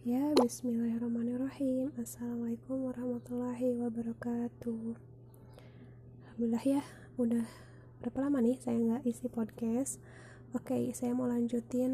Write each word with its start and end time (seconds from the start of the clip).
Ya, 0.00 0.32
bismillahirrahmanirrahim. 0.32 1.92
Assalamualaikum 2.00 2.88
warahmatullahi 2.88 3.84
wabarakatuh. 3.84 4.96
Alhamdulillah 6.24 6.64
ya, 6.64 6.80
udah 7.20 7.44
berapa 8.00 8.18
lama 8.24 8.40
nih 8.40 8.56
saya 8.64 8.80
nggak 8.80 9.04
isi 9.04 9.28
podcast. 9.28 10.00
Oke, 10.56 10.88
saya 10.96 11.12
mau 11.12 11.28
lanjutin 11.28 11.92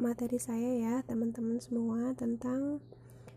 materi 0.00 0.40
saya 0.40 0.80
ya, 0.80 0.94
teman-teman 1.04 1.60
semua 1.60 2.16
tentang 2.16 2.80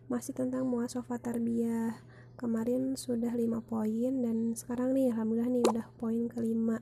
masih 0.07 0.31
tentang 0.31 0.63
muasofah 0.63 1.20
tarbiyah. 1.20 2.00
Kemarin 2.39 2.95
sudah 2.95 3.36
5 3.36 3.59
poin 3.68 4.11
dan 4.23 4.55
sekarang 4.55 4.95
nih 4.95 5.11
alhamdulillah 5.11 5.52
nih 5.52 5.63
udah 5.75 5.88
poin 6.00 6.31
kelima 6.31 6.79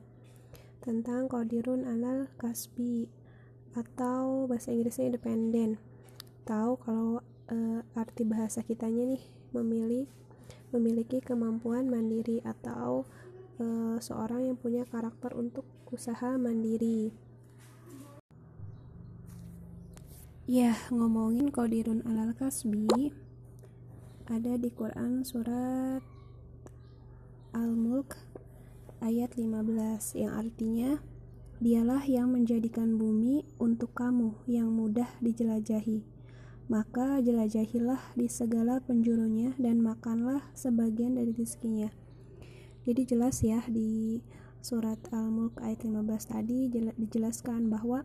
tentang 0.86 1.26
kodirun 1.26 1.82
alal 1.82 2.30
kasbi 2.38 3.10
atau 3.74 4.46
bahasa 4.46 4.70
Inggrisnya 4.70 5.18
independen 5.18 5.82
tahu 6.48 6.80
kalau 6.80 7.20
uh, 7.52 7.84
arti 8.00 8.24
bahasa 8.24 8.64
kitanya 8.64 9.04
nih 9.04 9.24
memilih 9.52 10.08
memiliki 10.72 11.20
kemampuan 11.20 11.92
mandiri 11.92 12.40
atau 12.48 13.04
uh, 13.60 14.00
seorang 14.00 14.48
yang 14.48 14.56
punya 14.56 14.88
karakter 14.88 15.36
untuk 15.36 15.68
usaha 15.92 16.40
mandiri. 16.40 17.12
Ya, 20.48 20.80
ngomongin 20.88 21.52
kodirun 21.52 22.08
alal 22.08 22.32
kasbi 22.32 23.12
ada 24.32 24.56
di 24.56 24.72
Quran 24.72 25.28
surat 25.28 26.00
Al-Mulk 27.52 28.16
ayat 29.04 29.36
15 29.36 30.16
yang 30.16 30.32
artinya 30.32 31.04
Dialah 31.58 32.06
yang 32.06 32.38
menjadikan 32.38 33.02
bumi 33.02 33.42
untuk 33.58 33.98
kamu 33.98 34.46
yang 34.46 34.70
mudah 34.70 35.10
dijelajahi 35.26 36.17
maka 36.68 37.24
jelajahilah 37.24 38.16
di 38.20 38.28
segala 38.28 38.84
penjurunya 38.84 39.56
dan 39.56 39.80
makanlah 39.80 40.44
sebagian 40.52 41.16
dari 41.16 41.32
rizkinya. 41.32 41.92
Jadi 42.84 43.02
jelas 43.08 43.44
ya 43.44 43.64
di 43.68 44.20
surat 44.60 45.00
Al-Mulk 45.12 45.64
ayat 45.64 45.84
15 45.88 46.04
tadi 46.28 46.68
dijelaskan 46.72 47.72
bahwa 47.72 48.04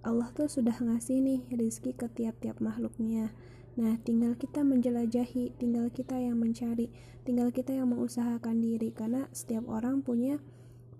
Allah 0.00 0.32
tuh 0.32 0.48
sudah 0.48 0.76
ngasih 0.80 1.20
nih 1.20 1.40
rizki 1.56 1.92
ke 1.92 2.08
tiap-tiap 2.08 2.60
makhluknya. 2.60 3.32
Nah, 3.76 3.96
tinggal 4.00 4.36
kita 4.36 4.64
menjelajahi, 4.64 5.56
tinggal 5.60 5.92
kita 5.92 6.16
yang 6.16 6.40
mencari, 6.40 6.88
tinggal 7.24 7.52
kita 7.52 7.76
yang 7.76 7.92
mengusahakan 7.92 8.60
diri 8.60 8.92
karena 8.92 9.28
setiap 9.32 9.68
orang 9.68 10.00
punya 10.00 10.40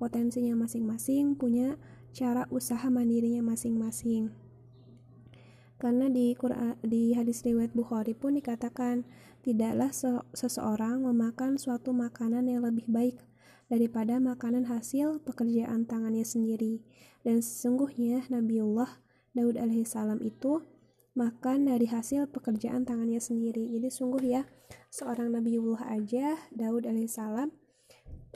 potensinya 0.01 0.57
masing-masing, 0.57 1.37
punya 1.37 1.77
cara 2.13 2.49
usaha 2.49 2.89
mandirinya 2.89 3.45
masing-masing. 3.45 4.33
Karena 5.81 6.13
di 6.13 6.37
Quran, 6.37 6.77
di 6.85 7.17
hadis 7.17 7.41
riwayat 7.41 7.73
Bukhari 7.73 8.13
pun 8.13 8.37
dikatakan 8.37 9.09
tidaklah 9.41 9.89
seseorang 10.37 11.09
memakan 11.09 11.57
suatu 11.57 11.97
makanan 11.97 12.45
yang 12.53 12.69
lebih 12.69 12.85
baik 12.85 13.17
daripada 13.73 14.21
makanan 14.21 14.69
hasil 14.69 15.25
pekerjaan 15.25 15.89
tangannya 15.89 16.21
sendiri. 16.21 16.85
Dan 17.25 17.41
sesungguhnya 17.41 18.29
Nabiullah 18.29 19.01
Daud 19.33 19.57
alaihissalam 19.57 20.21
itu 20.21 20.61
makan 21.17 21.73
dari 21.73 21.89
hasil 21.89 22.29
pekerjaan 22.29 22.85
tangannya 22.85 23.23
sendiri. 23.23 23.73
Jadi 23.73 23.89
sungguh 23.89 24.21
ya 24.21 24.45
seorang 24.93 25.33
Nabiullah 25.33 25.89
aja 25.89 26.37
Daud 26.53 26.85
alaihissalam 26.85 27.49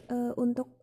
e, 0.08 0.17
untuk 0.41 0.81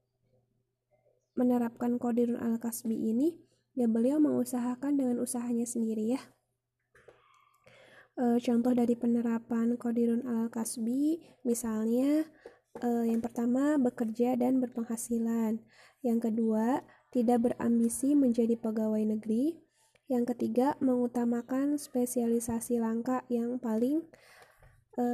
menerapkan 1.34 1.98
kodirun 1.98 2.38
al-kasbi 2.38 2.94
ini 2.96 3.34
ya 3.74 3.88
beliau 3.88 4.20
mengusahakan 4.20 5.00
dengan 5.00 5.24
usahanya 5.24 5.64
sendiri 5.64 6.20
ya 6.20 6.22
e, 8.18 8.40
contoh 8.42 8.74
dari 8.76 8.96
penerapan 8.98 9.76
Kodirun 9.80 10.24
al-Kasbi 10.28 11.20
misalnya 11.48 12.26
e, 12.80 12.88
yang 13.08 13.22
pertama 13.24 13.76
bekerja 13.80 14.36
dan 14.40 14.60
berpenghasilan. 14.60 15.62
Yang 16.02 16.20
kedua 16.32 16.82
tidak 17.14 17.52
berambisi 17.52 18.18
menjadi 18.18 18.58
pegawai 18.58 19.04
negeri. 19.06 19.62
Yang 20.12 20.36
ketiga 20.36 20.76
mengutamakan 20.84 21.80
spesialisasi 21.80 22.84
langka 22.84 23.24
yang 23.32 23.62
paling 23.62 24.04
e, 24.98 25.06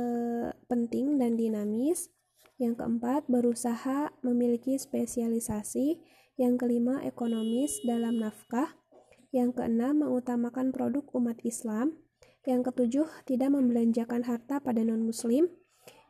penting 0.66 1.22
dan 1.22 1.38
dinamis. 1.38 2.10
Yang 2.58 2.82
keempat 2.82 3.30
berusaha 3.30 4.10
memiliki 4.26 4.80
spesialisasi. 4.80 6.02
Yang 6.38 6.54
kelima 6.66 7.02
ekonomis 7.06 7.82
dalam 7.86 8.18
nafkah. 8.18 8.74
Yang 9.30 9.62
keenam 9.62 10.02
mengutamakan 10.02 10.72
produk 10.74 11.04
umat 11.14 11.38
Islam 11.44 12.07
yang 12.48 12.64
ketujuh, 12.64 13.04
tidak 13.28 13.52
membelanjakan 13.52 14.24
harta 14.24 14.64
pada 14.64 14.80
non-muslim. 14.80 15.52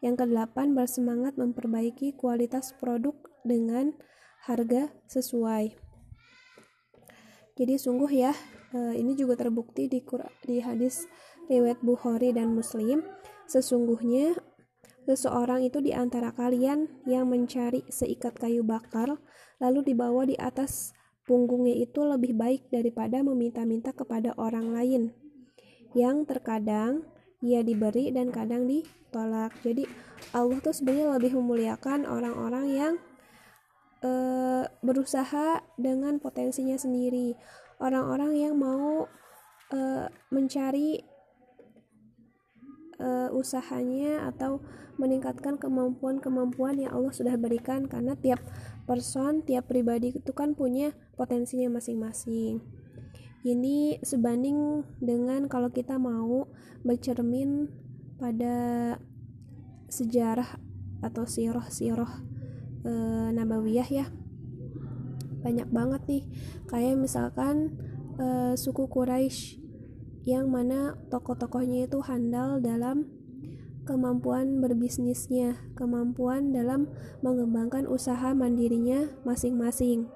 Yang 0.05 0.21
kedelapan, 0.21 0.77
bersemangat 0.77 1.33
memperbaiki 1.33 2.13
kualitas 2.13 2.77
produk 2.77 3.17
dengan 3.41 3.97
harga 4.45 4.93
sesuai. 5.09 5.73
Jadi 7.57 7.73
sungguh 7.81 8.11
ya, 8.13 8.37
eh, 8.77 8.93
ini 9.01 9.17
juga 9.17 9.33
terbukti 9.33 9.89
di, 9.89 10.05
di 10.45 10.61
hadis 10.61 11.09
riwayat 11.49 11.81
Bukhari 11.81 12.29
dan 12.37 12.53
Muslim. 12.53 13.01
Sesungguhnya 13.49 14.37
seseorang 15.09 15.65
itu 15.65 15.81
di 15.81 15.89
antara 15.97 16.29
kalian 16.37 17.01
yang 17.09 17.25
mencari 17.25 17.81
seikat 17.89 18.37
kayu 18.37 18.61
bakar 18.61 19.17
lalu 19.57 19.81
dibawa 19.81 20.29
di 20.29 20.37
atas 20.37 20.93
punggungnya 21.25 21.73
itu 21.73 22.05
lebih 22.05 22.37
baik 22.37 22.69
daripada 22.69 23.25
meminta-minta 23.25 23.95
kepada 23.95 24.35
orang 24.37 24.69
lain 24.75 25.15
yang 25.95 26.27
terkadang 26.27 27.05
ia 27.39 27.61
diberi 27.61 28.09
dan 28.09 28.33
kadang 28.33 28.65
ditolak. 28.65 29.53
Jadi 29.61 29.85
Allah 30.33 30.57
tuh 30.59 30.73
sebenarnya 30.73 31.15
lebih 31.21 31.37
memuliakan 31.37 32.09
orang-orang 32.09 32.65
yang 32.73 32.93
e, 34.01 34.11
berusaha 34.81 35.61
dengan 35.77 36.17
potensinya 36.17 36.75
sendiri, 36.75 37.37
orang-orang 37.77 38.33
yang 38.33 38.53
mau 38.57 39.05
e, 39.69 40.09
mencari 40.33 41.05
e, 42.97 43.09
usahanya 43.31 44.27
atau 44.33 44.59
meningkatkan 44.97 45.61
kemampuan-kemampuan 45.61 46.81
yang 46.81 46.97
Allah 46.97 47.13
sudah 47.13 47.37
berikan 47.37 47.85
karena 47.85 48.17
tiap 48.17 48.41
person, 48.89 49.45
tiap 49.45 49.69
pribadi 49.69 50.09
itu 50.09 50.33
kan 50.33 50.57
punya 50.57 50.97
potensinya 51.13 51.77
masing-masing. 51.77 52.65
Ini 53.45 54.01
sebanding 54.01 54.83
dengan 55.01 55.45
kalau 55.45 55.69
kita 55.69 56.01
mau 56.01 56.49
bercermin 56.81 57.69
pada 58.17 58.97
sejarah 59.87 60.57
atau 61.05 61.23
siroh-siroh 61.29 62.11
e, 62.81 62.91
nabawiyah 63.31 63.87
ya 63.87 64.05
banyak 65.45 65.69
banget 65.69 66.01
nih 66.09 66.23
kayak 66.65 66.97
misalkan 66.97 67.77
e, 68.17 68.57
suku 68.57 68.89
Quraisy 68.89 69.61
yang 70.27 70.51
mana 70.51 70.99
tokoh-tokohnya 71.07 71.87
itu 71.87 72.03
handal 72.03 72.59
dalam 72.59 73.07
kemampuan 73.87 74.59
berbisnisnya, 74.59 75.55
kemampuan 75.79 76.51
dalam 76.51 76.91
mengembangkan 77.23 77.87
usaha 77.87 78.35
mandirinya 78.35 79.07
masing-masing. 79.23 80.11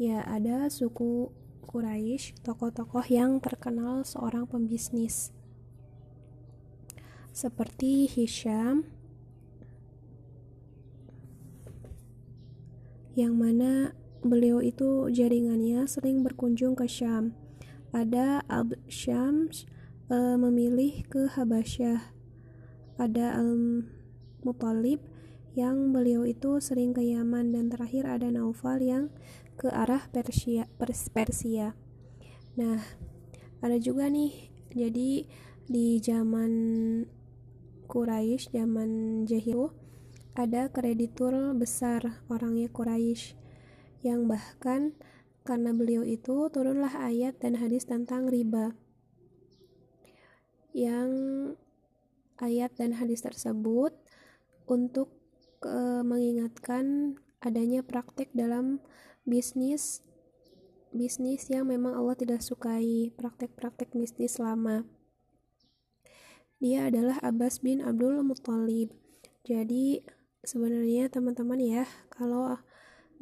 Ya, 0.00 0.24
ada 0.24 0.64
suku 0.72 1.28
Quraisy, 1.68 2.40
tokoh-tokoh 2.40 3.04
yang 3.12 3.36
terkenal 3.36 4.00
seorang 4.00 4.48
pembisnis. 4.48 5.28
Seperti 7.36 8.08
Hisham 8.08 8.88
yang 13.12 13.36
mana 13.36 13.92
beliau 14.24 14.64
itu 14.64 15.12
jaringannya 15.12 15.84
sering 15.84 16.24
berkunjung 16.24 16.80
ke 16.80 16.88
Syam. 16.88 17.36
Ada 17.92 18.40
Ab 18.48 18.80
Syams 18.88 19.68
e, 20.08 20.16
memilih 20.40 21.04
ke 21.12 21.28
Habasyah. 21.28 22.08
Ada 22.96 23.36
Al-Muttalib 23.36 25.04
yang 25.58 25.90
beliau 25.90 26.22
itu 26.22 26.62
sering 26.62 26.94
ke 26.94 27.02
Yaman 27.02 27.50
dan 27.50 27.74
terakhir 27.74 28.06
ada 28.06 28.30
Naufal 28.30 28.78
yang 28.78 29.10
ke 29.60 29.68
arah 29.68 30.08
Persia, 30.08 30.64
Persia. 31.12 31.76
Nah, 32.56 32.80
ada 33.60 33.76
juga 33.76 34.08
nih, 34.08 34.48
jadi 34.72 35.28
di 35.68 36.00
zaman 36.00 36.52
Quraisy, 37.84 38.56
zaman 38.56 39.22
Jahil, 39.28 39.68
ada 40.32 40.72
kreditur 40.72 41.52
besar 41.52 42.24
orangnya 42.32 42.72
Quraisy 42.72 43.36
yang 44.00 44.24
bahkan 44.24 44.96
karena 45.44 45.76
beliau 45.76 46.08
itu 46.08 46.48
turunlah 46.48 46.96
ayat 46.96 47.36
dan 47.44 47.60
hadis 47.60 47.84
tentang 47.84 48.32
riba. 48.32 48.72
Yang 50.72 51.10
ayat 52.40 52.72
dan 52.80 52.96
hadis 52.96 53.20
tersebut 53.20 53.92
untuk 54.64 55.12
e, 55.60 56.00
mengingatkan 56.00 57.18
adanya 57.44 57.84
praktik 57.84 58.32
dalam 58.32 58.80
bisnis 59.24 60.04
bisnis 60.90 61.46
yang 61.46 61.70
memang 61.70 61.94
Allah 61.94 62.18
tidak 62.18 62.42
sukai, 62.42 63.14
praktek-praktek 63.14 63.94
bisnis 63.94 64.42
lama. 64.42 64.82
Dia 66.58 66.90
adalah 66.90 67.16
Abbas 67.22 67.62
bin 67.62 67.80
Abdul 67.80 68.20
Muttalib. 68.26 68.90
Jadi 69.46 70.02
sebenarnya 70.44 71.08
teman-teman 71.08 71.62
ya, 71.62 71.84
kalau 72.10 72.58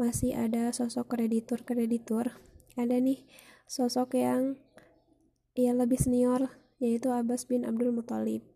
masih 0.00 0.34
ada 0.34 0.72
sosok 0.72 1.14
kreditur-kreditur, 1.14 2.34
ada 2.74 2.96
nih 2.98 3.22
sosok 3.68 4.16
yang 4.16 4.56
ya 5.58 5.74
lebih 5.74 5.98
senior 5.98 6.54
yaitu 6.78 7.10
Abbas 7.10 7.44
bin 7.44 7.66
Abdul 7.66 7.90
Muttalib. 7.90 8.46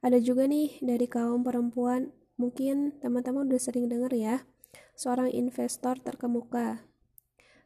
Ada 0.00 0.22
juga 0.22 0.46
nih 0.46 0.78
dari 0.80 1.10
kaum 1.10 1.42
perempuan, 1.42 2.14
mungkin 2.38 2.98
teman-teman 3.02 3.50
udah 3.50 3.60
sering 3.60 3.90
dengar 3.90 4.12
ya, 4.14 4.46
seorang 4.94 5.30
investor 5.30 5.98
terkemuka, 5.98 6.86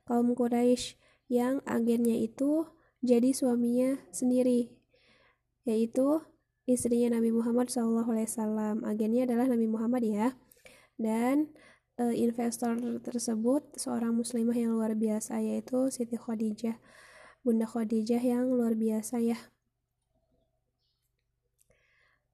kaum 0.09 0.33
Quraisy 0.33 0.97
yang 1.29 1.61
agennya 1.69 2.17
itu 2.17 2.67
jadi 3.05 3.31
suaminya 3.31 4.01
sendiri, 4.11 4.73
yaitu 5.69 6.25
istrinya 6.69 7.17
Nabi 7.21 7.31
Muhammad 7.31 7.71
SAW. 7.71 8.83
Agennya 8.85 9.29
adalah 9.29 9.47
Nabi 9.49 9.67
Muhammad 9.69 10.03
ya, 10.03 10.29
dan 10.99 11.53
e, 11.97 12.05
investor 12.19 12.75
tersebut 13.01 13.63
seorang 13.79 14.13
muslimah 14.17 14.57
yang 14.57 14.75
luar 14.75 14.99
biasa 14.99 15.39
yaitu 15.41 15.89
Siti 15.95 16.19
Khadijah, 16.19 16.77
Bunda 17.47 17.65
Khadijah 17.65 18.21
yang 18.21 18.51
luar 18.51 18.75
biasa 18.75 19.23
ya. 19.23 19.39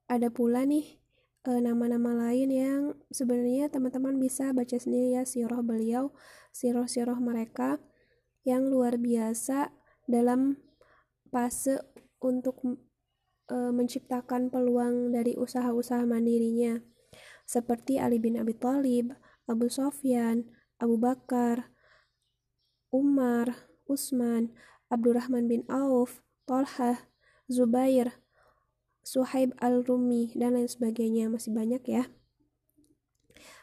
Ada 0.08 0.29
pula 0.29 0.69
nih 0.69 1.03
nama-nama 1.44 2.17
lain 2.17 2.49
yang 2.49 2.82
sebenarnya 3.12 3.69
teman-teman 3.69 4.17
bisa 4.17 4.56
baca 4.56 4.81
sendiri 4.81 5.20
ya 5.20 5.29
sirah 5.29 5.61
beliau, 5.61 6.17
sirah-sirah 6.56 7.20
mereka 7.20 7.76
yang 8.49 8.73
luar 8.73 8.96
biasa 8.96 9.69
dalam 10.08 10.56
fase 11.29 11.81
untuk 12.25 12.64
uh, 12.64 13.73
menciptakan 13.73 14.49
peluang 14.49 15.12
dari 15.12 15.37
usaha-usaha 15.37 16.08
mandirinya. 16.08 16.81
Seperti 17.44 18.00
Ali 18.00 18.17
bin 18.17 18.40
Abi 18.40 18.56
Thalib, 18.56 19.12
Abu 19.44 19.69
Sofyan, 19.69 20.49
Abu 20.81 20.97
Bakar, 20.97 21.69
Umar, 22.88 23.69
Utsman, 23.85 24.56
Abdurrahman 24.88 25.44
bin 25.44 25.69
Auf, 25.69 26.25
Tolhah, 26.49 27.05
Zubair, 27.52 28.24
Suhaib 29.04 29.52
al-Rumi, 29.60 30.32
dan 30.34 30.56
lain 30.56 30.66
sebagainya. 30.66 31.28
Masih 31.28 31.52
banyak 31.52 31.84
ya. 31.84 32.08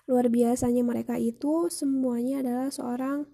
Luar 0.05 0.29
biasanya 0.29 0.85
mereka 0.85 1.17
itu 1.17 1.67
semuanya 1.73 2.45
adalah 2.45 2.69
seorang 2.69 3.27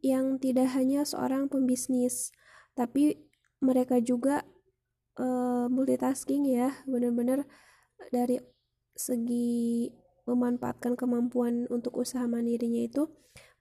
yang 0.00 0.38
tidak 0.38 0.70
hanya 0.78 1.02
seorang 1.02 1.50
pembisnis, 1.50 2.30
tapi 2.78 3.26
mereka 3.58 3.98
juga 3.98 4.46
uh, 5.18 5.66
multitasking 5.66 6.46
ya, 6.46 6.70
benar-benar 6.86 7.48
dari 8.14 8.38
segi 8.96 9.90
memanfaatkan 10.26 10.98
kemampuan 10.98 11.70
untuk 11.70 12.02
usaha 12.02 12.26
mandirinya 12.26 12.82
itu 12.82 13.06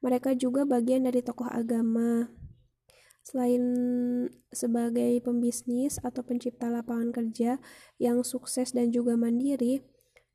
mereka 0.01 0.33
juga 0.33 0.65
bagian 0.65 1.06
dari 1.06 1.21
tokoh 1.21 1.45
agama 1.45 2.29
Selain 3.25 3.63
sebagai 4.54 5.18
pembisnis 5.25 5.98
atau 6.06 6.22
pencipta 6.22 6.69
lapangan 6.69 7.10
kerja 7.10 7.57
yang 7.98 8.22
sukses 8.22 8.69
dan 8.69 8.94
juga 8.94 9.18
mandiri, 9.18 9.81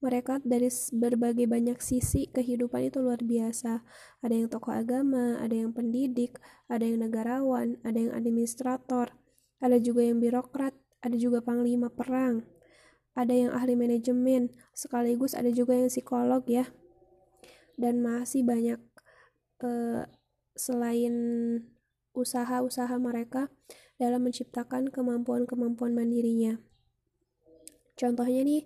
mereka 0.02 0.42
dari 0.42 0.66
berbagai 0.90 1.46
banyak 1.46 1.78
sisi 1.78 2.26
kehidupan 2.34 2.90
itu 2.90 2.98
luar 2.98 3.22
biasa. 3.22 3.86
Ada 4.26 4.34
yang 4.34 4.48
tokoh 4.50 4.74
agama, 4.74 5.38
ada 5.38 5.54
yang 5.54 5.70
pendidik, 5.70 6.42
ada 6.66 6.82
yang 6.82 7.06
negarawan, 7.06 7.78
ada 7.86 7.94
yang 7.94 8.12
administrator, 8.16 9.14
ada 9.62 9.76
juga 9.78 10.02
yang 10.02 10.18
birokrat, 10.18 10.74
ada 10.98 11.14
juga 11.14 11.44
panglima 11.46 11.94
perang, 11.94 12.42
ada 13.14 13.30
yang 13.30 13.54
ahli 13.54 13.78
manajemen, 13.78 14.50
sekaligus 14.74 15.38
ada 15.38 15.54
juga 15.54 15.78
yang 15.78 15.92
psikolog 15.92 16.42
ya. 16.50 16.66
Dan 17.78 18.02
masih 18.02 18.42
banyak 18.42 18.82
uh, 19.62 20.10
selain 20.58 21.14
usaha-usaha 22.20 22.92
mereka 23.00 23.48
dalam 23.96 24.28
menciptakan 24.28 24.92
kemampuan-kemampuan 24.92 25.96
mandirinya. 25.96 26.60
Contohnya 27.96 28.40
nih, 28.44 28.64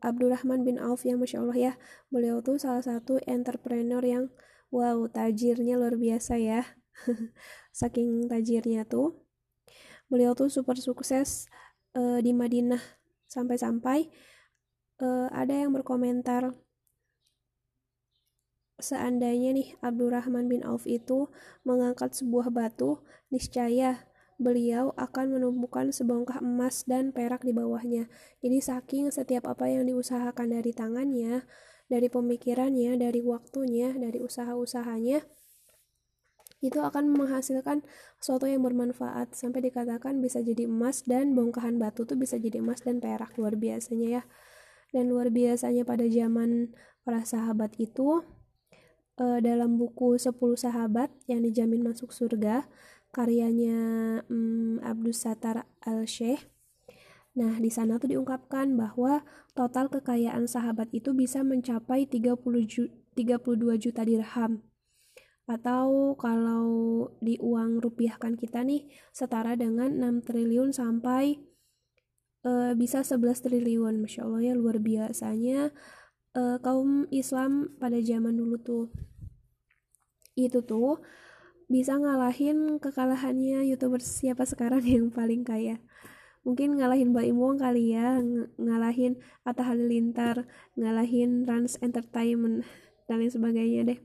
Abdurrahman 0.00 0.64
bin 0.64 0.80
Auf 0.80 1.04
yang 1.04 1.20
Masya 1.20 1.44
Allah 1.44 1.58
ya, 1.58 1.72
beliau 2.08 2.40
tuh 2.40 2.56
salah 2.56 2.80
satu 2.80 3.20
entrepreneur 3.28 4.00
yang 4.00 4.24
wow, 4.72 5.04
tajirnya 5.10 5.76
luar 5.76 6.00
biasa 6.00 6.40
ya. 6.40 6.64
Saking 7.76 8.28
tajirnya 8.32 8.88
tuh, 8.88 9.20
beliau 10.08 10.32
tuh 10.32 10.48
super 10.48 10.80
sukses 10.80 11.50
uh, 11.92 12.20
di 12.24 12.32
Madinah 12.32 12.80
sampai-sampai 13.28 14.08
uh, 15.00 15.28
ada 15.32 15.52
yang 15.52 15.72
berkomentar 15.72 16.52
Seandainya 18.82 19.54
nih 19.54 19.78
Abdurrahman 19.78 20.50
bin 20.50 20.66
Auf 20.66 20.90
itu 20.90 21.30
mengangkat 21.62 22.18
sebuah 22.18 22.50
batu, 22.50 22.98
niscaya 23.30 24.10
beliau 24.42 24.90
akan 24.98 25.38
menumbuhkan 25.38 25.94
sebongkah 25.94 26.42
emas 26.42 26.82
dan 26.82 27.14
perak 27.14 27.46
di 27.46 27.54
bawahnya. 27.54 28.10
Jadi 28.42 28.58
saking 28.58 29.14
setiap 29.14 29.46
apa 29.46 29.70
yang 29.70 29.86
diusahakan 29.86 30.58
dari 30.58 30.74
tangannya, 30.74 31.46
dari 31.86 32.10
pemikirannya, 32.10 32.98
dari 32.98 33.22
waktunya, 33.22 33.94
dari 33.94 34.18
usaha-usahanya, 34.18 35.22
itu 36.62 36.78
akan 36.78 37.10
menghasilkan 37.10 37.82
sesuatu 38.22 38.46
yang 38.46 38.62
bermanfaat 38.62 39.34
sampai 39.34 39.66
dikatakan 39.66 40.22
bisa 40.22 40.42
jadi 40.42 40.70
emas 40.70 41.02
dan 41.02 41.34
bongkahan 41.34 41.78
batu 41.78 42.06
tuh 42.06 42.14
bisa 42.14 42.38
jadi 42.38 42.62
emas 42.62 42.82
dan 42.86 43.02
perak 43.02 43.34
luar 43.34 43.58
biasanya 43.58 44.22
ya. 44.22 44.22
Dan 44.94 45.10
luar 45.10 45.34
biasanya 45.34 45.82
pada 45.82 46.06
zaman 46.06 46.70
para 47.02 47.26
sahabat 47.26 47.74
itu 47.82 48.22
uh, 49.22 49.38
dalam 49.38 49.78
buku 49.78 50.18
10 50.18 50.34
sahabat 50.58 51.14
yang 51.30 51.46
dijamin 51.46 51.86
masuk 51.86 52.10
surga 52.10 52.66
karyanya 53.14 53.78
um, 54.26 54.82
Abdus 54.82 55.22
Satar 55.22 55.70
Al-Sheikh 55.86 56.50
Nah, 57.32 57.56
di 57.56 57.72
sana 57.72 57.96
tuh 57.96 58.12
diungkapkan 58.12 58.76
bahwa 58.76 59.24
total 59.56 59.88
kekayaan 59.88 60.44
sahabat 60.44 60.92
itu 60.92 61.16
bisa 61.16 61.40
mencapai 61.40 62.04
30 62.04 62.36
ju 62.68 62.92
32 63.16 63.80
juta 63.80 64.04
dirham. 64.04 64.60
Atau 65.48 66.12
kalau 66.20 66.68
di 67.24 67.40
uang 67.40 67.80
rupiahkan 67.80 68.36
kita 68.36 68.60
nih 68.68 68.84
setara 69.16 69.56
dengan 69.56 69.96
6 69.96 70.28
triliun 70.28 70.76
sampai 70.76 71.40
uh, 72.44 72.76
bisa 72.76 73.00
11 73.00 73.48
triliun. 73.48 74.04
Masya 74.04 74.28
Allah 74.28 74.52
ya 74.52 74.54
luar 74.56 74.76
biasanya 74.76 75.72
uh, 76.36 76.60
kaum 76.60 77.08
Islam 77.08 77.72
pada 77.80 77.96
zaman 78.04 78.36
dulu 78.36 78.60
tuh 78.60 78.84
itu 80.38 80.64
tuh 80.64 81.00
bisa 81.72 81.96
ngalahin 81.96 82.76
kekalahannya 82.76 83.64
youtuber 83.64 84.04
siapa 84.04 84.44
sekarang 84.44 84.84
yang 84.94 85.08
paling 85.08 85.44
kaya. 85.46 85.80
Mungkin 86.42 86.74
ngalahin 86.74 87.14
Mbak 87.14 87.26
Imwong 87.30 87.56
kali 87.62 87.94
ya 87.94 88.18
ng 88.18 88.58
ngalahin 88.58 89.22
Atta 89.46 89.62
Halilintar 89.62 90.50
ngalahin 90.74 91.46
Rans 91.46 91.78
Entertainment 91.78 92.66
dan 93.06 93.22
lain 93.22 93.30
sebagainya 93.30 93.80
deh. 93.86 93.98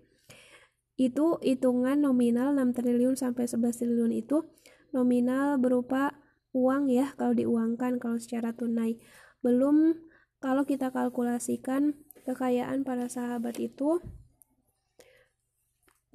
Itu 0.97 1.41
hitungan 1.41 2.01
nominal 2.01 2.53
6 2.53 2.77
triliun 2.77 3.17
sampai 3.17 3.49
11 3.49 3.85
triliun 3.85 4.13
itu 4.13 4.45
nominal 4.93 5.57
berupa 5.61 6.13
uang 6.53 6.89
ya 6.89 7.13
kalau 7.17 7.33
diuangkan 7.33 7.97
kalau 7.97 8.17
secara 8.21 8.53
tunai. 8.53 9.01
Belum 9.41 9.97
kalau 10.37 10.65
kita 10.65 10.93
kalkulasikan 10.93 11.97
kekayaan 12.25 12.85
para 12.85 13.09
sahabat 13.09 13.57
itu 13.57 14.01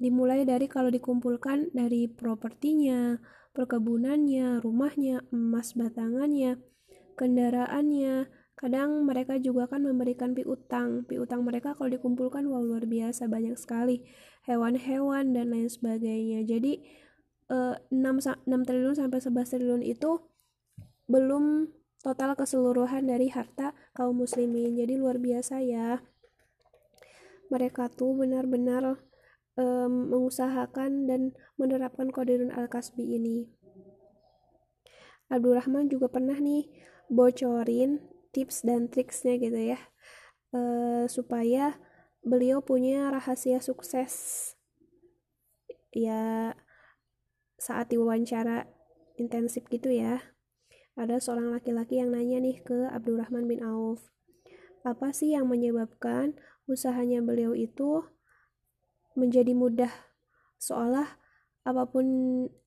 dimulai 0.03 0.43
dari 0.43 0.67
kalau 0.67 0.91
dikumpulkan 0.91 1.71
dari 1.71 2.11
propertinya, 2.11 3.23
perkebunannya, 3.55 4.59
rumahnya, 4.59 5.23
emas 5.31 5.79
batangannya, 5.79 6.59
kendaraannya. 7.15 8.27
Kadang 8.59 9.07
mereka 9.07 9.39
juga 9.39 9.71
kan 9.71 9.87
memberikan 9.87 10.35
piutang. 10.35 11.07
Piutang 11.07 11.47
mereka 11.47 11.71
kalau 11.71 11.87
dikumpulkan 11.87 12.43
wow 12.51 12.59
luar 12.59 12.83
biasa 12.83 13.31
banyak 13.31 13.55
sekali. 13.55 14.03
Hewan-hewan 14.43 15.31
dan 15.31 15.55
lain 15.55 15.71
sebagainya. 15.71 16.43
Jadi 16.43 16.83
eh, 17.47 17.75
6, 17.79 17.95
6 18.43 18.67
triliun 18.67 18.99
sampai 18.99 19.19
11 19.23 19.51
triliun 19.55 19.83
itu 19.87 20.19
belum 21.07 21.71
total 22.03 22.35
keseluruhan 22.35 23.07
dari 23.07 23.31
harta 23.31 23.71
kaum 23.95 24.23
muslimin 24.27 24.75
jadi 24.75 24.99
luar 24.99 25.23
biasa 25.23 25.63
ya 25.63 26.03
mereka 27.47 27.87
tuh 27.87 28.11
benar-benar 28.15 28.99
um, 29.57 30.09
mengusahakan 30.09 31.05
dan 31.09 31.21
menerapkan 31.57 32.09
kodirun 32.09 32.53
al-kasbi 32.53 33.03
ini. 33.03 33.49
Abdurrahman 35.31 35.89
juga 35.89 36.11
pernah 36.11 36.37
nih 36.37 36.69
bocorin 37.09 38.03
tips 38.33 38.65
dan 38.65 38.89
triksnya 38.89 39.37
gitu 39.37 39.59
ya 39.73 39.79
uh, 40.53 41.05
supaya 41.09 41.77
beliau 42.21 42.61
punya 42.61 43.09
rahasia 43.09 43.59
sukses. 43.63 44.53
Ya 45.93 46.53
saat 47.57 47.93
diwawancara 47.93 48.69
intensif 49.17 49.65
gitu 49.69 49.93
ya. 49.93 50.21
Ada 50.93 51.17
seorang 51.17 51.49
laki-laki 51.49 51.97
yang 51.97 52.13
nanya 52.13 52.37
nih 52.37 52.61
ke 52.61 52.85
Abdurrahman 52.93 53.49
bin 53.49 53.65
Auf 53.65 54.13
apa 54.83 55.15
sih 55.15 55.31
yang 55.31 55.47
menyebabkan 55.47 56.35
usahanya 56.67 57.23
beliau 57.23 57.55
itu 57.55 58.03
menjadi 59.13 59.51
mudah. 59.55 59.91
Seolah 60.59 61.07
apa 61.63 61.83
pun 61.87 62.05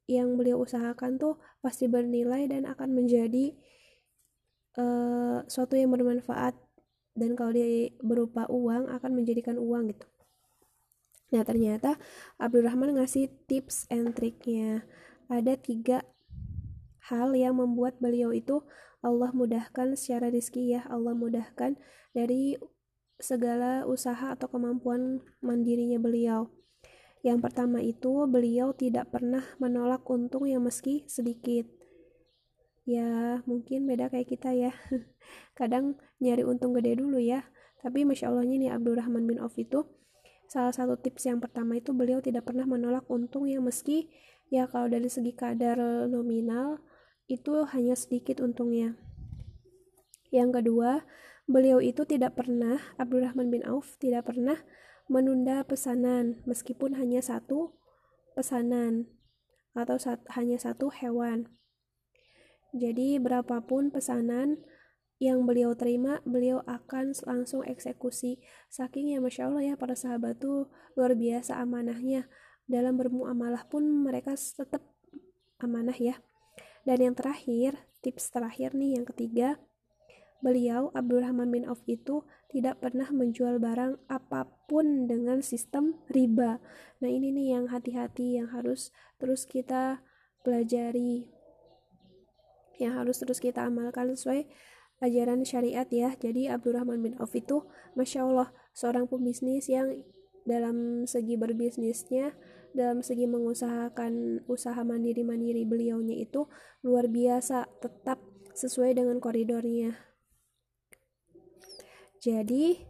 yang 0.06 0.38
beliau 0.38 0.62
usahakan 0.62 1.18
tuh 1.18 1.36
pasti 1.60 1.90
bernilai 1.90 2.46
dan 2.46 2.64
akan 2.64 2.94
menjadi 2.94 3.54
uh, 4.78 5.42
suatu 5.46 5.74
yang 5.74 5.92
bermanfaat. 5.92 6.54
Dan 7.16 7.32
kalau 7.32 7.56
dia 7.56 7.90
berupa 8.04 8.44
uang 8.52 8.92
akan 8.92 9.10
menjadikan 9.16 9.56
uang 9.56 9.88
gitu. 9.96 10.06
Nah 11.32 11.42
ternyata 11.42 11.96
Abdurrahman 12.36 13.00
ngasih 13.00 13.32
tips 13.48 13.88
and 13.88 14.14
triknya. 14.14 14.84
Ada 15.26 15.58
tiga 15.58 16.06
hal 17.10 17.34
yang 17.34 17.58
membuat 17.58 17.98
beliau 17.98 18.30
itu 18.30 18.62
Allah 19.02 19.30
mudahkan 19.30 19.94
secara 19.94 20.30
rizki 20.30 20.74
ya 20.74 20.82
Allah 20.90 21.14
mudahkan 21.14 21.78
dari 22.10 22.58
segala 23.16 23.88
usaha 23.88 24.36
atau 24.36 24.48
kemampuan 24.48 25.24
mandirinya 25.40 25.96
beliau. 25.96 26.52
Yang 27.24 27.38
pertama 27.42 27.82
itu 27.82 28.28
beliau 28.28 28.70
tidak 28.76 29.10
pernah 29.10 29.42
menolak 29.58 30.06
untung 30.06 30.46
yang 30.46 30.62
meski 30.62 31.02
sedikit. 31.10 31.66
Ya 32.86 33.42
mungkin 33.50 33.88
beda 33.88 34.12
kayak 34.12 34.30
kita 34.30 34.54
ya. 34.54 34.72
Kadang 35.58 35.98
nyari 36.22 36.46
untung 36.46 36.76
gede 36.76 37.02
dulu 37.02 37.18
ya. 37.18 37.42
Tapi 37.82 38.06
masya 38.06 38.30
allahnya 38.30 38.56
nih 38.62 38.70
Abdurrahman 38.70 39.26
bin 39.26 39.42
Auf 39.42 39.58
itu 39.58 39.84
salah 40.46 40.70
satu 40.70 40.94
tips 40.94 41.26
yang 41.26 41.42
pertama 41.42 41.74
itu 41.82 41.90
beliau 41.90 42.22
tidak 42.22 42.46
pernah 42.46 42.62
menolak 42.62 43.02
untung 43.10 43.50
yang 43.50 43.66
meski 43.66 44.06
ya 44.46 44.70
kalau 44.70 44.86
dari 44.86 45.10
segi 45.10 45.34
kadar 45.34 46.06
nominal 46.06 46.78
itu 47.26 47.66
hanya 47.74 47.98
sedikit 47.98 48.38
untungnya. 48.38 48.94
Yang 50.30 50.62
kedua 50.62 51.02
beliau 51.46 51.78
itu 51.78 52.02
tidak 52.06 52.38
pernah 52.38 52.82
Abdurrahman 52.98 53.50
bin 53.50 53.62
Auf 53.66 53.98
tidak 54.02 54.30
pernah 54.30 54.60
menunda 55.06 55.62
pesanan 55.62 56.42
meskipun 56.46 56.98
hanya 56.98 57.22
satu 57.22 57.78
pesanan 58.34 59.06
atau 59.72 59.96
sat, 59.96 60.20
hanya 60.34 60.58
satu 60.58 60.90
hewan 60.90 61.46
jadi 62.76 63.16
berapapun 63.16 63.88
pesanan 63.88 64.60
yang 65.16 65.48
beliau 65.48 65.72
terima, 65.72 66.20
beliau 66.28 66.60
akan 66.68 67.16
langsung 67.24 67.64
eksekusi. 67.64 68.36
Saking 68.68 69.16
ya 69.16 69.18
Masya 69.24 69.48
Allah 69.48 69.72
ya 69.72 69.74
para 69.80 69.96
sahabat 69.96 70.44
tuh 70.44 70.68
luar 70.92 71.16
biasa 71.16 71.56
amanahnya. 71.56 72.28
Dalam 72.68 73.00
bermuamalah 73.00 73.64
pun 73.70 73.80
mereka 73.80 74.36
tetap 74.36 74.84
amanah 75.56 75.96
ya. 75.96 76.20
Dan 76.84 77.00
yang 77.00 77.14
terakhir, 77.16 77.80
tips 78.04 78.28
terakhir 78.28 78.76
nih 78.76 79.00
yang 79.00 79.08
ketiga, 79.08 79.56
beliau 80.46 80.94
Abdurrahman 80.94 81.50
bin 81.50 81.66
Auf 81.66 81.82
itu 81.90 82.22
tidak 82.54 82.78
pernah 82.78 83.10
menjual 83.10 83.58
barang 83.58 83.98
apa 84.06 84.46
pun 84.70 85.10
dengan 85.10 85.42
sistem 85.42 85.98
riba. 86.06 86.62
Nah 87.02 87.10
ini 87.10 87.34
nih 87.34 87.58
yang 87.58 87.66
hati-hati 87.66 88.38
yang 88.38 88.54
harus 88.54 88.94
terus 89.18 89.42
kita 89.42 90.06
pelajari 90.46 91.26
yang 92.78 92.94
harus 92.94 93.18
terus 93.18 93.42
kita 93.42 93.66
amalkan 93.66 94.14
sesuai 94.14 94.46
ajaran 95.02 95.42
syariat 95.42 95.88
ya 95.90 96.14
jadi 96.14 96.54
Abdurrahman 96.54 97.02
bin 97.02 97.14
Auf 97.18 97.34
itu 97.34 97.66
Masya 97.98 98.22
Allah 98.22 98.54
seorang 98.70 99.10
pembisnis 99.10 99.66
yang 99.66 100.06
dalam 100.46 101.08
segi 101.10 101.34
berbisnisnya 101.34 102.38
dalam 102.70 103.02
segi 103.02 103.26
mengusahakan 103.26 104.44
usaha 104.46 104.78
mandiri-mandiri 104.86 105.66
beliaunya 105.66 106.22
itu 106.22 106.46
luar 106.86 107.10
biasa 107.10 107.66
tetap 107.82 108.22
sesuai 108.54 108.94
dengan 108.94 109.18
koridornya 109.18 110.05
jadi 112.26 112.82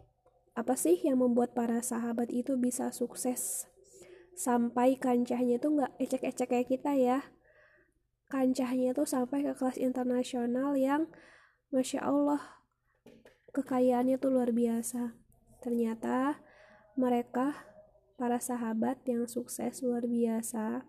apa 0.57 0.73
sih 0.73 0.97
yang 1.05 1.21
membuat 1.21 1.53
para 1.53 1.77
sahabat 1.85 2.33
itu 2.33 2.57
bisa 2.57 2.89
sukses? 2.89 3.69
Sampai 4.33 4.97
kancahnya 4.97 5.61
tuh 5.61 5.77
nggak 5.77 5.93
ecek-ecek 6.01 6.49
kayak 6.49 6.67
kita 6.73 6.97
ya. 6.97 7.21
Kancahnya 8.33 8.97
tuh 8.97 9.05
sampai 9.05 9.45
ke 9.45 9.53
kelas 9.53 9.77
internasional 9.77 10.73
yang 10.73 11.05
Masya 11.69 12.01
Allah 12.01 12.65
kekayaannya 13.53 14.17
tuh 14.17 14.33
luar 14.33 14.49
biasa. 14.49 15.13
Ternyata 15.61 16.41
mereka 16.97 17.69
para 18.17 18.41
sahabat 18.41 19.05
yang 19.05 19.29
sukses 19.29 19.85
luar 19.85 20.09
biasa 20.09 20.81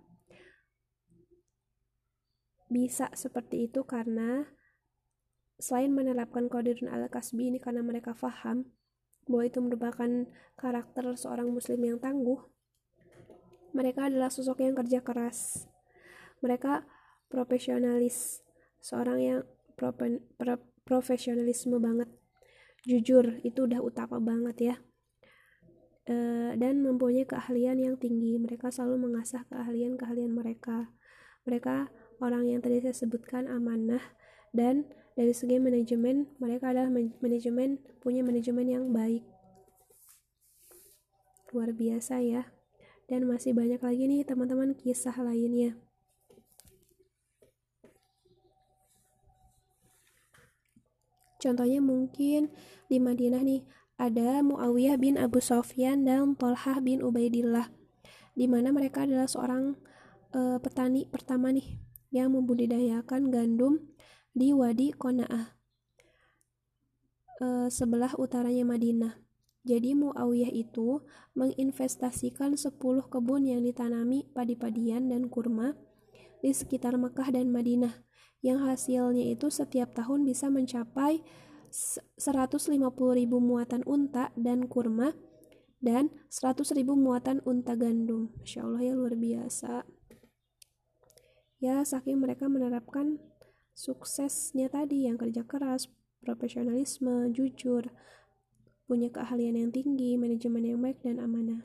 bisa 2.72 3.12
seperti 3.12 3.68
itu 3.68 3.84
karena 3.84 4.48
selain 5.58 5.90
menerapkan 5.90 6.46
kodirun 6.46 6.90
al-kasbi 6.90 7.50
ini 7.50 7.58
karena 7.58 7.82
mereka 7.82 8.14
faham 8.14 8.70
bahwa 9.26 9.44
itu 9.44 9.58
merupakan 9.60 10.10
karakter 10.56 11.04
seorang 11.18 11.50
muslim 11.50 11.82
yang 11.84 11.98
tangguh 12.00 12.40
mereka 13.76 14.08
adalah 14.08 14.32
sosok 14.32 14.64
yang 14.64 14.74
kerja 14.76 15.04
keras. 15.04 15.68
Mereka 16.40 16.86
profesionalis 17.28 18.40
seorang 18.80 19.18
yang 19.20 19.40
pro, 19.76 19.92
pro, 19.94 20.56
profesionalisme 20.82 21.76
banget. 21.76 22.08
Jujur 22.88 23.42
itu 23.44 23.68
udah 23.68 23.78
utama 23.84 24.16
banget 24.22 24.56
ya. 24.58 24.76
E, 26.08 26.16
dan 26.56 26.80
mempunyai 26.80 27.28
keahlian 27.28 27.76
yang 27.76 27.94
tinggi. 28.00 28.40
Mereka 28.40 28.72
selalu 28.72 29.10
mengasah 29.10 29.44
keahlian-keahlian 29.52 30.32
mereka. 30.32 30.88
Mereka 31.44 31.92
orang 32.24 32.48
yang 32.48 32.64
tadi 32.64 32.80
saya 32.80 32.96
sebutkan 32.96 33.46
amanah 33.46 34.02
dan 34.56 34.88
dari 35.18 35.34
segi 35.34 35.58
manajemen 35.58 36.30
mereka 36.38 36.70
adalah 36.70 36.94
manajemen 36.94 37.82
punya 37.98 38.22
manajemen 38.22 38.70
yang 38.70 38.94
baik. 38.94 39.26
Luar 41.50 41.74
biasa 41.74 42.22
ya. 42.22 42.54
Dan 43.10 43.26
masih 43.26 43.50
banyak 43.50 43.82
lagi 43.82 44.06
nih 44.06 44.22
teman-teman 44.22 44.78
kisah 44.78 45.16
lainnya. 45.18 45.74
Contohnya 51.42 51.82
mungkin 51.82 52.54
di 52.86 53.02
Madinah 53.02 53.42
nih 53.42 53.66
ada 53.98 54.38
Muawiyah 54.46 55.02
bin 55.02 55.18
Abu 55.18 55.42
Sofyan 55.42 56.06
dan 56.06 56.38
Tolhah 56.38 56.78
bin 56.78 57.02
Ubaidillah 57.02 57.74
di 58.38 58.46
mana 58.46 58.70
mereka 58.70 59.02
adalah 59.02 59.26
seorang 59.26 59.74
uh, 60.30 60.62
petani 60.62 61.10
pertama 61.10 61.50
nih 61.50 61.82
yang 62.14 62.30
membudidayakan 62.30 63.34
gandum 63.34 63.97
di 64.34 64.52
Wadi 64.52 64.92
Qona'ah 64.92 65.58
uh, 67.42 67.68
sebelah 67.70 68.14
utaranya 68.18 68.66
Madinah. 68.66 69.14
Jadi 69.66 69.92
Muawiyah 69.92 70.48
itu 70.54 71.04
menginvestasikan 71.36 72.56
10 72.56 72.78
kebun 73.12 73.42
yang 73.44 73.60
ditanami 73.60 74.24
padi-padian 74.32 75.12
dan 75.12 75.28
kurma 75.28 75.76
di 76.40 76.54
sekitar 76.54 76.96
Mekah 76.96 77.34
dan 77.34 77.52
Madinah 77.52 78.08
yang 78.40 78.62
hasilnya 78.62 79.28
itu 79.28 79.50
setiap 79.50 79.92
tahun 79.92 80.22
bisa 80.22 80.48
mencapai 80.48 81.20
150.000 81.68 82.80
muatan 83.28 83.82
unta 83.84 84.32
dan 84.38 84.70
kurma 84.70 85.12
dan 85.84 86.08
100.000 86.32 86.72
muatan 86.94 87.44
unta 87.44 87.76
gandum. 87.76 88.32
Masya 88.40 88.64
Allah 88.64 88.82
ya 88.82 88.92
luar 88.96 89.14
biasa. 89.18 89.84
Ya 91.58 91.82
saking 91.82 92.22
mereka 92.22 92.46
menerapkan 92.46 93.18
suksesnya 93.78 94.66
tadi 94.66 95.06
yang 95.06 95.14
kerja 95.14 95.46
keras, 95.46 95.86
profesionalisme, 96.18 97.30
jujur, 97.30 97.94
punya 98.90 99.06
keahlian 99.06 99.54
yang 99.54 99.70
tinggi, 99.70 100.18
manajemen 100.18 100.66
yang 100.66 100.82
baik 100.82 100.98
dan 101.06 101.22
amanah. 101.22 101.62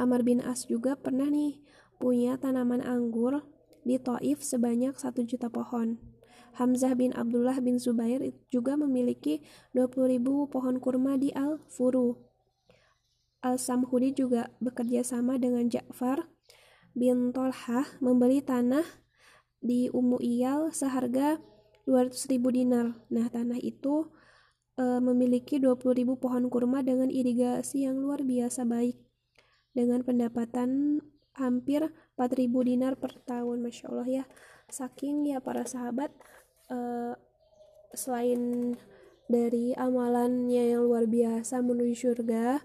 Amar 0.00 0.24
bin 0.24 0.40
As 0.40 0.64
juga 0.64 0.96
pernah 0.96 1.28
nih 1.28 1.60
punya 2.00 2.40
tanaman 2.40 2.80
anggur 2.80 3.44
di 3.84 4.00
Taif 4.00 4.40
sebanyak 4.40 4.96
satu 4.96 5.28
juta 5.28 5.52
pohon. 5.52 6.00
Hamzah 6.56 6.96
bin 6.96 7.12
Abdullah 7.12 7.60
bin 7.60 7.76
Zubair 7.76 8.22
juga 8.48 8.78
memiliki 8.80 9.44
20.000 9.76 10.22
pohon 10.48 10.76
kurma 10.80 11.20
di 11.20 11.34
Al-Furu. 11.34 12.16
Al-Samhudi 13.44 14.16
juga 14.16 14.48
bekerja 14.62 15.04
sama 15.04 15.36
dengan 15.36 15.68
Ja'far 15.68 16.30
bin 16.94 17.34
Tolhah 17.34 17.98
membeli 17.98 18.40
tanah 18.40 19.03
di 19.64 19.88
Ummu 19.88 20.20
Iyal 20.20 20.76
seharga 20.76 21.40
200.000 21.88 22.36
dinar. 22.52 23.00
Nah, 23.08 23.26
tanah 23.32 23.56
itu 23.64 24.12
e, 24.76 24.84
memiliki 25.00 25.56
20.000 25.56 26.04
pohon 26.20 26.44
kurma 26.52 26.84
dengan 26.84 27.08
irigasi 27.08 27.88
yang 27.88 27.96
luar 27.96 28.20
biasa 28.20 28.68
baik. 28.68 29.00
Dengan 29.72 30.04
pendapatan 30.04 31.00
hampir 31.34 31.88
4000 32.20 32.68
dinar 32.68 32.94
per 33.00 33.16
tahun. 33.24 33.64
Masya 33.64 33.88
Allah 33.90 34.08
ya. 34.22 34.24
Saking 34.68 35.28
ya 35.32 35.44
para 35.44 35.68
sahabat 35.68 36.08
uh, 36.72 37.12
selain 37.92 38.72
dari 39.28 39.72
amalannya 39.76 40.72
yang 40.72 40.88
luar 40.88 41.04
biasa 41.08 41.60
menuju 41.64 42.12
surga 42.12 42.64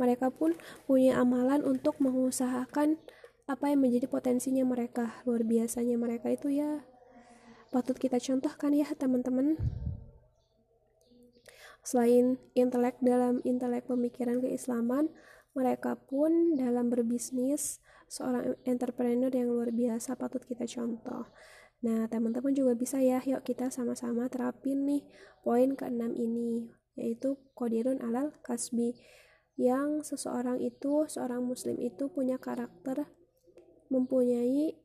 mereka 0.00 0.32
pun 0.32 0.56
punya 0.88 1.20
amalan 1.20 1.62
untuk 1.62 2.00
mengusahakan 2.02 2.98
apa 3.50 3.66
yang 3.74 3.82
menjadi 3.82 4.06
potensinya 4.06 4.62
mereka 4.62 5.18
luar 5.26 5.42
biasanya 5.42 5.98
mereka 5.98 6.30
itu 6.30 6.54
ya. 6.54 6.86
Patut 7.74 7.98
kita 7.98 8.22
contohkan 8.22 8.70
ya 8.70 8.86
teman-teman. 8.94 9.58
Selain 11.82 12.38
intelek 12.54 13.02
dalam 13.02 13.42
intelek 13.42 13.90
pemikiran 13.90 14.38
keislaman 14.38 15.10
mereka 15.50 15.98
pun 15.98 16.54
dalam 16.54 16.94
berbisnis 16.94 17.82
seorang 18.06 18.54
entrepreneur 18.62 19.30
yang 19.34 19.50
luar 19.50 19.74
biasa 19.74 20.14
patut 20.14 20.46
kita 20.46 20.66
contoh. 20.70 21.26
Nah, 21.80 22.06
teman-teman 22.06 22.52
juga 22.52 22.76
bisa 22.76 23.00
ya, 23.00 23.24
yuk 23.24 23.42
kita 23.42 23.72
sama-sama 23.72 24.28
terapin 24.28 24.84
nih 24.84 25.02
poin 25.40 25.72
keenam 25.74 26.12
ini, 26.12 26.68
yaitu 26.94 27.40
kodirun 27.56 27.98
alal 28.04 28.36
kasbi. 28.44 29.00
Yang 29.56 30.12
seseorang 30.12 30.60
itu, 30.60 31.08
seorang 31.08 31.40
muslim 31.40 31.80
itu 31.80 32.12
punya 32.12 32.36
karakter 32.36 33.08
mempunyai 33.90 34.78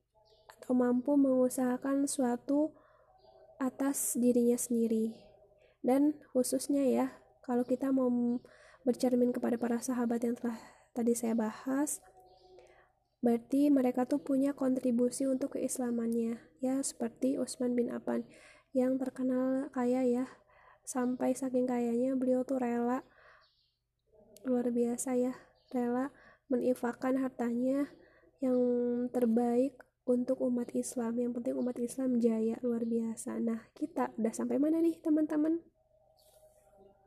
atau 0.59 0.73
mampu 0.73 1.13
mengusahakan 1.15 2.09
suatu 2.09 2.73
atas 3.61 4.17
dirinya 4.17 4.57
sendiri. 4.57 5.15
Dan 5.85 6.17
khususnya 6.33 6.83
ya, 6.83 7.07
kalau 7.45 7.61
kita 7.61 7.93
mau 7.93 8.09
bercermin 8.83 9.29
kepada 9.29 9.55
para 9.61 9.77
sahabat 9.77 10.25
yang 10.25 10.33
telah 10.33 10.57
tadi 10.97 11.13
saya 11.13 11.37
bahas, 11.37 12.01
berarti 13.25 13.73
mereka 13.73 14.05
tuh 14.05 14.21
punya 14.21 14.53
kontribusi 14.53 15.25
untuk 15.25 15.57
keislamannya 15.57 16.37
ya 16.61 16.77
seperti 16.85 17.41
Utsman 17.41 17.73
bin 17.73 17.89
Affan 17.89 18.21
yang 18.69 19.01
terkenal 19.01 19.73
kaya 19.73 20.05
ya 20.05 20.25
sampai 20.85 21.33
saking 21.33 21.65
kayanya 21.65 22.13
beliau 22.13 22.45
tuh 22.45 22.61
rela 22.61 23.01
luar 24.45 24.69
biasa 24.69 25.17
ya 25.17 25.33
rela 25.73 26.13
menifakkan 26.53 27.17
hartanya 27.17 27.89
yang 28.45 28.59
terbaik 29.09 29.81
untuk 30.05 30.41
umat 30.45 30.69
Islam. 30.77 31.17
Yang 31.17 31.41
penting 31.41 31.55
umat 31.57 31.77
Islam 31.81 32.21
jaya 32.21 32.55
luar 32.61 32.85
biasa. 32.85 33.41
Nah 33.41 33.65
kita 33.73 34.13
udah 34.15 34.33
sampai 34.33 34.61
mana 34.61 34.79
nih 34.79 35.01
teman-teman 35.01 35.59